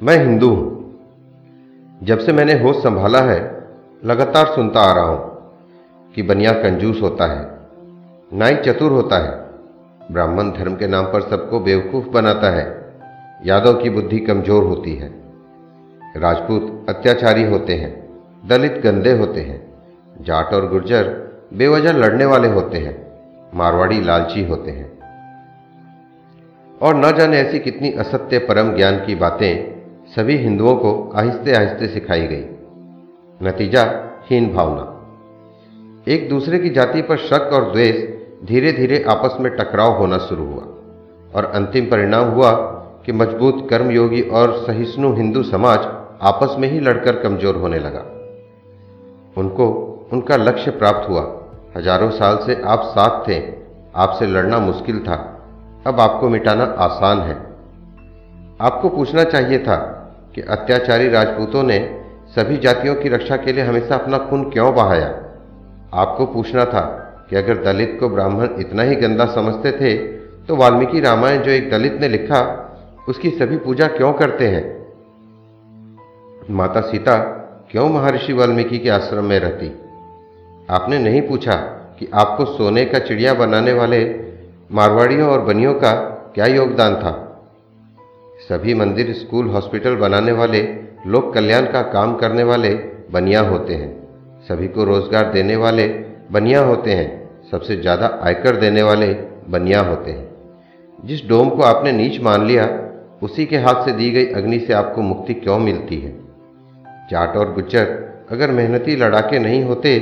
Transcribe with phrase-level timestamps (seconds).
[0.00, 3.38] मैं हिंदू हूँ। जब से मैंने होश संभाला है,
[4.04, 7.44] लगातार सुनता आ रहा हूँ कि बनिया कंजूस होता है,
[8.32, 9.30] नाई चतुर होता है,
[10.12, 12.64] ब्राह्मण धर्म के नाम पर सबको बेवकूफ़ बनाता है
[13.44, 15.08] यादव की बुद्धि कमज़ोर होती है,
[16.16, 17.92] राजपूत अत्याचारी होते हैं,
[18.48, 19.60] दलित गंदे होते हैं,
[20.20, 21.08] जाट और गुर्जर
[21.54, 22.94] बेवजह लड़ने वाले होते हैं,
[23.54, 24.98] मारवाड़ी लालची होते हैं।
[26.82, 29.75] और न जाने ऐसी कितनी असत्य परम ज्ञान की बातें
[30.16, 32.44] सभी हिंदुओं को आहिस्ते आहिस्ते सिखाई गई।
[33.48, 33.82] नतीजा,
[34.30, 34.84] हीन भावना।
[36.12, 37.96] एक दूसरे की जाति पर शक और द्वेष
[38.46, 40.62] धीरे धीरे आपस में टकराव होना शुरू हुआ
[41.34, 42.52] और अंतिम परिणाम हुआ
[43.06, 45.78] कि मज़बूत कर्मयोगी और सहिष्णु हिंदू समाज
[46.22, 48.04] आपस में ही लड़कर कमज़ोर होने लगा।
[49.36, 49.66] उनको,
[50.12, 51.40] उनका लक्ष्य प्राप्त हुआ।
[51.76, 53.38] हज़ारों साल से आप साथ थे,
[53.96, 55.42] आपसे लड़ना मुश्किल था।
[55.86, 57.36] अब आपको मिटाना आसान है।
[58.60, 60.02] आपको पूछना चाहिए था
[60.36, 62.04] कि अत्याचारी राजपूतों ने
[62.34, 65.06] सभी जातियों की रक्षा के लिए हमेशा अपना खून क्यों बहाया?
[65.94, 66.80] आपको पूछना था
[67.30, 69.96] कि अगर दलित को ब्राह्मण इतना ही गंदा समझते थे
[70.46, 72.40] तो वाल्मीकि रामायण जो एक दलित ने लिखा,
[73.08, 74.64] उसकी सभी पूजा क्यों करते हैं?
[76.50, 77.18] माता सीता,
[77.70, 79.72] क्यों महर्षि वाल्मीकि के आश्रम में रहती?
[80.70, 81.54] आपने नहीं पूछा
[81.98, 84.20] कि आपको सोने का चिड़िया बनाने वाले
[84.72, 85.92] मारवाड़ियों और बनियों का
[86.34, 87.25] क्या योगदान था?
[88.38, 90.60] सभी मंदिर, स्कूल, हॉस्पिटल बनाने वाले,
[91.06, 92.74] लोक कल्याण का काम करने वाले
[93.12, 93.88] बनिया होते हैं।
[94.48, 95.86] सभी को रोज़गार देने वाले
[96.32, 97.08] बनिया होते हैं।
[97.50, 99.06] सबसे ज़्यादा आयकर देने वाले
[99.48, 100.28] बनिया होते हैं।
[100.98, 102.68] जिस डोम को आपने नीच मान लिया,
[103.22, 106.12] उसी के हाथ से दी गई अग्नि से आपको मुक्ति क्यों मिलती है?
[107.10, 107.86] जाट और गुज्जर,
[108.30, 109.98] अगर मेहनती लड़ाके नहीं होते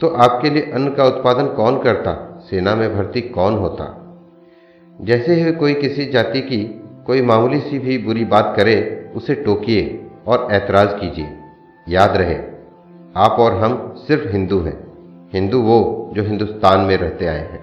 [0.00, 2.12] तो आपके लिए अन्न का उत्पादन कौन करता?
[2.40, 3.96] सेना में भर्ती कौन होता?
[4.98, 6.62] जैसे ही कोई किसी जाति की
[7.10, 8.74] कोई मामूली सी भी बुरी बात करे,
[9.16, 9.80] उसे टोकिए
[10.26, 11.28] और ऐतराज कीजिए।
[11.86, 12.34] याद रहे,
[13.16, 14.76] आप और हम सिर्फ़ हिंदू हैं।
[15.32, 15.78] हिंदू वो
[16.14, 17.62] जो हिंदुस्तान में रहते आए हैं।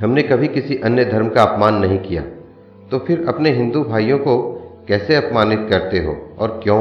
[0.00, 2.22] हमने कभी किसी अन्य धर्म का अपमान नहीं किया
[2.90, 4.36] तो फिर अपने हिंदू भाइयों को
[4.88, 6.80] कैसे अपमानित करते हो और क्यों?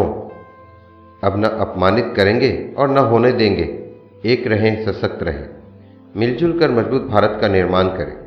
[1.24, 3.70] अब न अपमानित करेंगे और न होने देंगे,
[4.26, 5.48] एक रहें, सशक्त रहें।
[6.16, 8.18] मिलजुल कर मज़बूत भारत का निर्माण करें।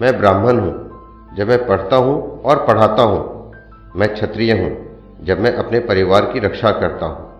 [0.00, 0.89] मैं ब्राह्मण हूँ
[1.36, 3.52] जब मैं पढ़ता हूँ और पढ़ाता हूँ,
[3.96, 7.30] मैं क्षत्रिय हूँ। जब मैं अपने परिवार की रक्षा करता हूँ,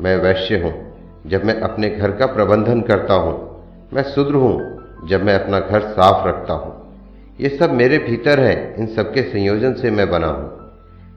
[0.00, 0.94] मैं वैश्य हूँ।
[1.26, 4.76] जब मैं अपने घर का प्रबंधन करता हूँ, मैं शुद्र हूँ।
[5.08, 6.98] जब मैं अपना घर साफ़ रखता हूँ।
[7.40, 10.70] ये सब मेरे भीतर है, इन सबके संयोजन से मैं बना हूँ।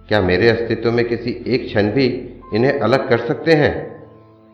[0.08, 4.06] क्या मेरे अस्तित्व में किसी एक क्षण भी इन्हें अलग कर सकते हैं?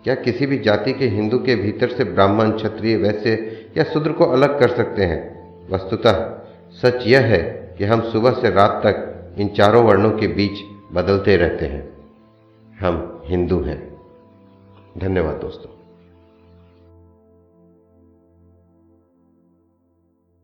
[0.04, 4.26] क्या किसी भी जाति के हिंदू के भीतर से ब्राह्मण, क्षत्रिय, वैश्य या शूद्र को
[4.26, 5.36] अलग कर सकते हैं?
[5.72, 6.32] वस्तुतः
[6.72, 10.60] सच यह है कि हम सुबह से रात तक इन चारों वर्णों के बीच
[10.94, 11.98] बदलते रहते हैं।
[12.80, 14.02] हम हिंदू हैं।
[14.98, 15.85] धन्यवाद दोस्तों।